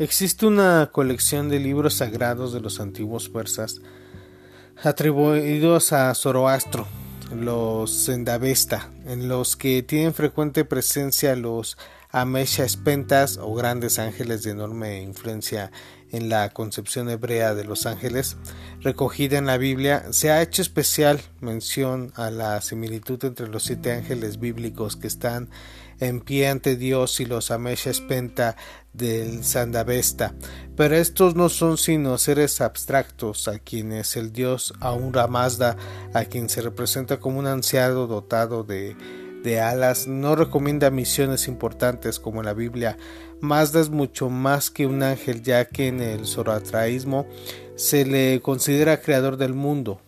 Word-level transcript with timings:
Existe 0.00 0.46
una 0.46 0.90
colección 0.92 1.48
de 1.48 1.58
libros 1.58 1.94
sagrados 1.94 2.52
de 2.52 2.60
los 2.60 2.78
antiguos 2.78 3.28
persas 3.28 3.80
atribuidos 4.84 5.92
a 5.92 6.14
Zoroastro, 6.14 6.86
los 7.34 8.06
Zendavesta, 8.06 8.92
en 9.06 9.26
los 9.26 9.56
que 9.56 9.82
tienen 9.82 10.14
frecuente 10.14 10.64
presencia 10.64 11.34
los 11.34 11.76
Amesha 12.20 12.64
Espentas 12.64 13.38
o 13.38 13.54
grandes 13.54 13.98
ángeles 13.98 14.42
de 14.42 14.50
enorme 14.50 15.02
influencia 15.02 15.70
en 16.10 16.28
la 16.28 16.50
concepción 16.50 17.10
hebrea 17.10 17.54
de 17.54 17.64
los 17.64 17.86
ángeles, 17.86 18.36
recogida 18.80 19.38
en 19.38 19.46
la 19.46 19.58
Biblia, 19.58 20.04
se 20.10 20.30
ha 20.30 20.42
hecho 20.42 20.62
especial 20.62 21.20
mención 21.40 22.12
a 22.16 22.30
la 22.30 22.60
similitud 22.60 23.22
entre 23.24 23.48
los 23.48 23.64
siete 23.64 23.92
ángeles 23.92 24.38
bíblicos 24.38 24.96
que 24.96 25.06
están 25.06 25.50
en 26.00 26.20
pie 26.20 26.48
ante 26.48 26.76
Dios 26.76 27.20
y 27.20 27.26
los 27.26 27.50
Amesha 27.50 27.90
Espenta 27.90 28.56
del 28.92 29.44
Sandavesta, 29.44 30.34
pero 30.76 30.96
estos 30.96 31.34
no 31.34 31.48
son 31.48 31.76
sino 31.76 32.18
seres 32.18 32.60
abstractos 32.60 33.48
a 33.48 33.58
quienes 33.58 34.16
el 34.16 34.32
dios 34.32 34.72
Aura 34.80 35.26
Mazda, 35.26 35.76
a 36.14 36.24
quien 36.24 36.48
se 36.48 36.62
representa 36.62 37.18
como 37.18 37.38
un 37.38 37.46
anciano 37.46 38.06
dotado 38.06 38.64
de 38.64 38.96
de 39.42 39.60
alas 39.60 40.06
no 40.06 40.36
recomienda 40.36 40.90
misiones 40.90 41.48
importantes 41.48 42.18
como 42.18 42.42
la 42.42 42.54
Biblia. 42.54 42.96
Mazda 43.40 43.80
es 43.80 43.90
mucho 43.90 44.30
más 44.30 44.70
que 44.70 44.86
un 44.86 45.02
ángel 45.02 45.42
ya 45.42 45.64
que 45.66 45.88
en 45.88 46.00
el 46.00 46.26
zoroastraísmo 46.26 47.26
se 47.76 48.04
le 48.04 48.40
considera 48.42 49.00
creador 49.00 49.36
del 49.36 49.54
mundo. 49.54 50.00